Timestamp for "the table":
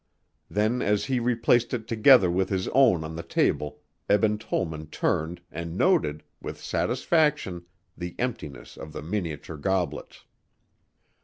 3.15-3.81